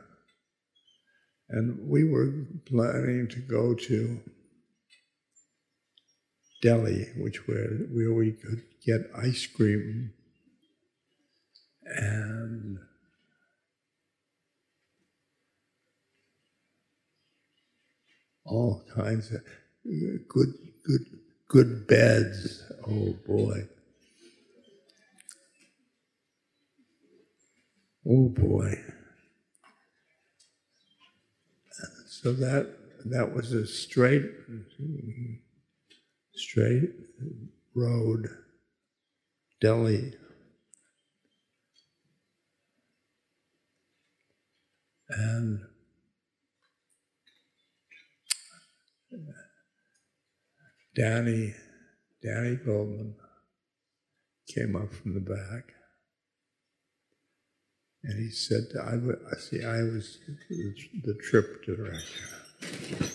[1.48, 4.20] and we were planning to go to
[6.62, 10.12] Delhi, which where, where we could get ice cream
[11.84, 12.78] and
[18.50, 19.42] all kinds of
[20.28, 20.50] good,
[20.84, 21.02] good,
[21.48, 22.64] good beds.
[22.86, 23.68] Oh boy.
[28.06, 28.74] Oh boy.
[32.06, 32.76] So that
[33.06, 34.24] that was a straight
[36.34, 36.90] straight
[37.74, 38.28] road,
[39.60, 40.14] Delhi.
[45.10, 45.60] And
[51.00, 51.54] Danny,
[52.22, 53.14] Danny Goleman
[54.54, 55.72] came up from the back.
[58.04, 58.98] And he said, I,
[59.38, 60.18] see, I was
[61.02, 63.06] the trip director.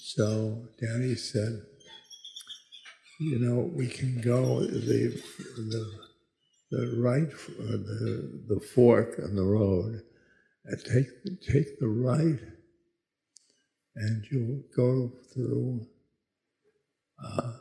[0.00, 1.60] So Danny said,
[3.20, 5.20] you know, we can go the
[5.56, 5.92] the
[6.70, 7.30] the right
[7.60, 10.00] uh, the the fork on the road,
[10.64, 11.08] and take
[11.46, 12.40] take the right,
[13.96, 15.86] and you'll go through
[17.22, 17.52] a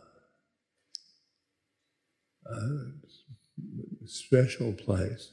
[4.06, 5.32] special place.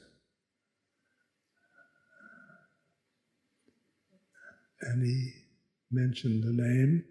[4.81, 5.33] And he
[5.91, 7.05] mentioned the name.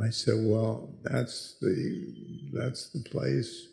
[0.00, 3.68] I said, "Well, that's the that's the place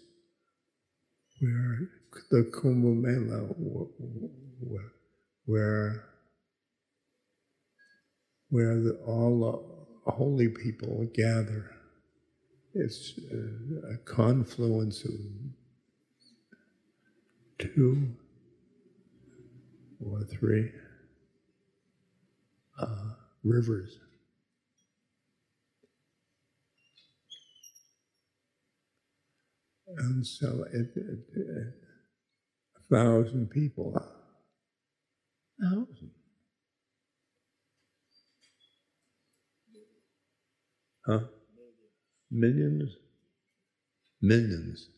[1.39, 1.89] where
[2.31, 3.47] the Kumbh Mela,
[5.45, 6.05] where
[8.49, 9.39] where the, all
[10.05, 11.74] the holy people gather.
[12.76, 13.19] It's
[13.91, 15.11] a confluence of
[17.59, 18.09] two
[20.05, 20.71] or three
[22.80, 23.13] uh,
[23.43, 23.99] rivers."
[29.97, 31.73] And so it, it, it,
[32.78, 33.95] a thousand people.
[33.95, 34.01] A
[35.63, 36.11] thousand.
[41.05, 41.19] Huh?
[42.36, 42.91] Millions?
[44.21, 44.89] Millions.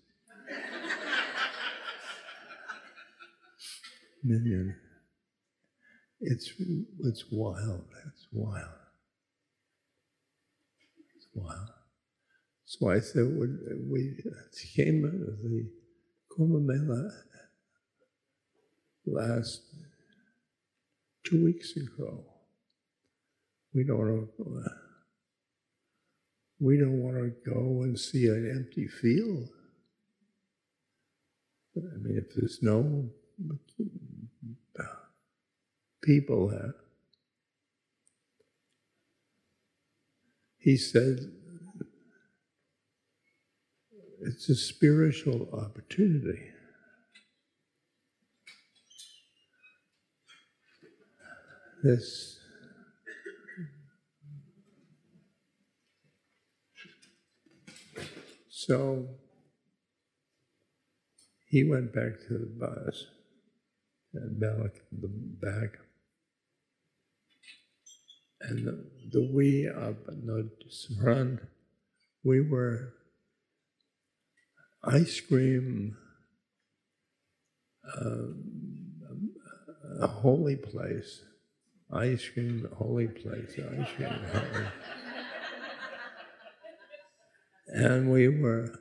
[4.23, 4.75] Million.
[6.19, 6.51] It's
[7.03, 7.85] it's wild.
[8.07, 8.79] It's wild.
[11.15, 11.69] It's wild.
[12.65, 14.17] So I said, when we
[14.75, 15.69] came to the
[16.31, 17.11] Kumbh Mela
[19.05, 19.61] last
[21.23, 22.23] two weeks ago.
[23.73, 24.86] We don't want to, uh,
[26.59, 29.49] we don't want to go and see an empty field.
[31.75, 33.09] But, I mean, if there's no
[36.01, 36.73] people there,
[40.57, 41.19] he said,
[44.21, 46.49] it's a spiritual opportunity.
[51.83, 52.36] This
[58.67, 59.07] so
[61.47, 63.05] he went back to the bus
[64.13, 64.41] and
[64.91, 65.79] in the back.
[68.41, 69.69] And the, the we
[70.05, 71.39] the front,
[72.25, 72.93] we were
[74.83, 75.95] ice cream,
[77.97, 78.27] uh,
[80.01, 81.21] a holy place,
[81.93, 84.67] ice cream, holy place, ice cream.
[87.67, 88.79] And we were,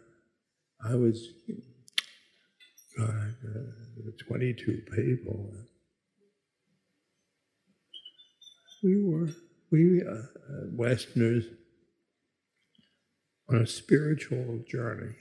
[0.84, 1.28] I was,
[3.00, 3.26] uh,
[4.26, 5.52] 22 people.
[8.82, 9.28] We were,
[9.70, 10.22] we uh,
[10.72, 11.44] Westerners,
[13.48, 15.14] on a spiritual journey.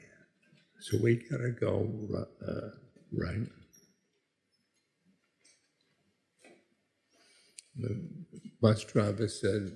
[0.82, 1.90] So we got to go
[2.48, 2.70] uh,
[3.12, 3.48] right.
[7.78, 8.10] The
[8.62, 9.72] bus driver said,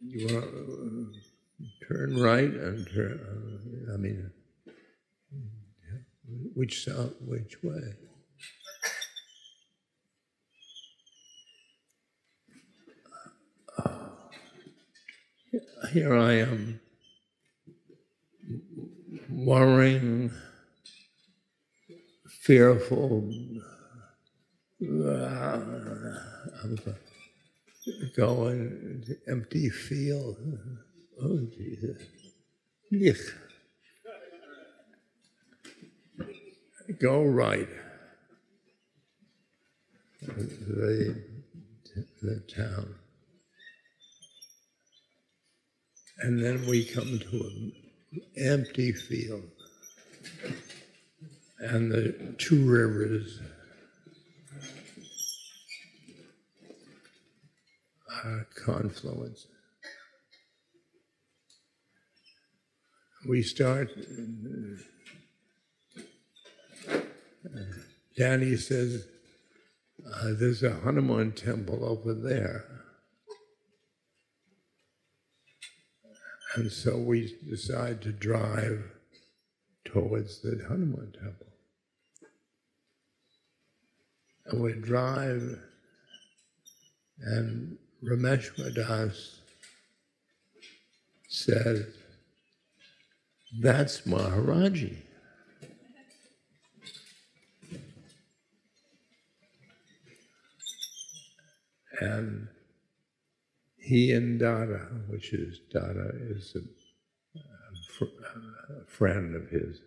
[0.00, 1.27] "You want uh,
[1.86, 3.20] turn right and turn?
[3.88, 4.30] Uh, I mean,
[6.54, 7.14] which south?
[7.20, 7.94] Which way?"
[15.92, 16.80] Here I am
[19.30, 20.30] worrying,
[22.26, 23.32] fearful,
[24.82, 25.60] uh,
[28.16, 30.36] going empty field.
[31.22, 32.02] Oh, Jesus.
[32.90, 33.20] Yes.
[37.00, 37.68] Go right.
[40.22, 41.22] The,
[42.22, 42.94] the town.
[46.20, 47.72] And then we come to an
[48.36, 49.44] empty field
[51.60, 53.40] and the two rivers
[58.24, 59.57] are confluences.
[63.26, 63.90] We start,
[68.16, 69.06] Danny says,
[70.06, 72.64] uh, there's a Hanuman temple over there.
[76.54, 78.84] And so we decide to drive
[79.84, 81.46] towards the Hanuman temple.
[84.46, 85.58] And we drive,
[87.20, 89.40] and Ramesh Das
[91.28, 91.92] said,
[93.56, 94.96] That's Maharaji.
[102.00, 102.48] And
[103.76, 107.42] he and Dada, which is Dada, is a, a,
[107.98, 109.80] fr- a friend of his,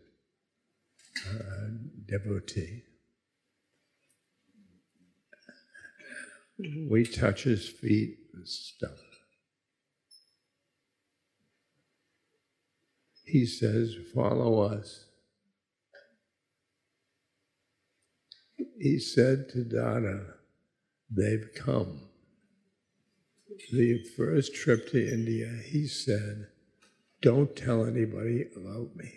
[1.30, 1.70] a
[2.12, 2.84] devotee.
[6.90, 9.11] We touch his feet and stuff.
[13.32, 15.06] He says, Follow us.
[18.78, 20.34] He said to Dada,
[21.10, 22.10] They've come.
[23.72, 26.48] The first trip to India, he said,
[27.22, 29.14] Don't tell anybody about me.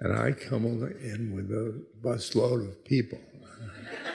[0.00, 3.20] And I come in with a busload of people.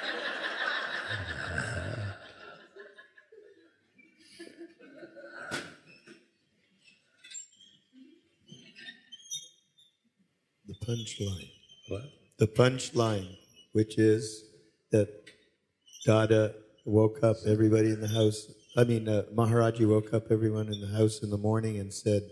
[10.89, 11.51] punchline.
[11.87, 12.03] What?
[12.37, 13.37] The punchline,
[13.73, 14.45] which is
[14.91, 15.09] that
[16.05, 18.51] Dada woke up everybody in the house.
[18.75, 22.23] I mean, uh, Maharaji woke up everyone in the house in the morning and said,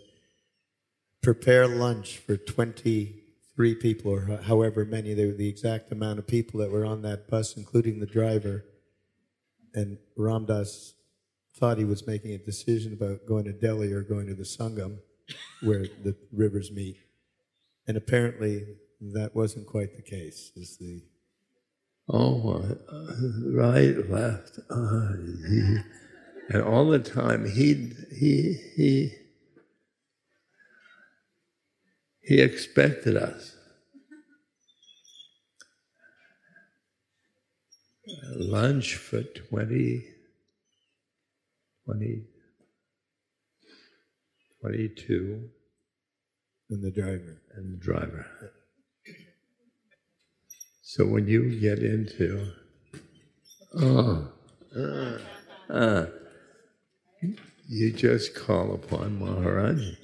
[1.22, 6.60] prepare lunch for 23 people, or however many, they were the exact amount of people
[6.60, 8.64] that were on that bus, including the driver.
[9.74, 10.93] And Ram Dass
[11.55, 14.99] thought he was making a decision about going to Delhi or going to the Sangam,
[15.62, 16.97] where the rivers meet.
[17.88, 18.66] And apparently,
[19.14, 20.52] that wasn't quite the case.
[20.56, 21.04] Is the
[22.10, 22.64] Oh,
[23.54, 24.60] right, left,
[25.50, 25.78] he,
[26.50, 29.12] and all the time he he he
[32.22, 33.58] he expected us.
[38.38, 40.06] Lunch for 20,
[41.84, 42.24] 20,
[44.62, 45.50] 22,
[46.70, 47.41] and the driver.
[47.55, 48.26] and the driver.
[50.82, 52.51] So when you get into,
[53.76, 54.32] oh,
[54.76, 55.18] uh,
[55.70, 56.05] uh,
[57.68, 59.97] you just call upon Maharaji.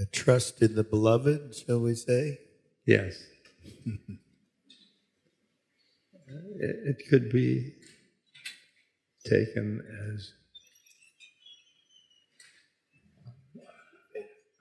[0.00, 2.38] A trust in the beloved, shall we say?
[2.86, 3.22] Yes.
[3.86, 4.16] it,
[6.58, 7.72] it could be
[9.26, 9.82] taken
[10.14, 10.32] as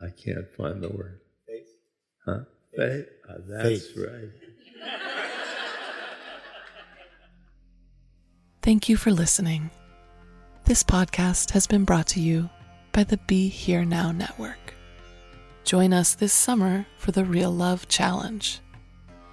[0.01, 1.19] I can't find the word.
[1.47, 1.67] Faith.
[2.25, 2.39] Huh?
[2.75, 3.05] Faith.
[3.29, 3.97] Ah, that's Faith.
[3.97, 4.29] right.
[8.61, 9.69] Thank you for listening.
[10.65, 12.49] This podcast has been brought to you
[12.91, 14.73] by the Be Here Now Network.
[15.63, 18.59] Join us this summer for the Real Love Challenge.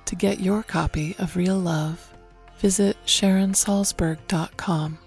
[0.06, 2.12] To get your copy of Real Love,
[2.58, 4.98] visit SharonSalzberg.com.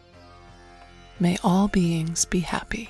[1.20, 2.90] May all beings be happy.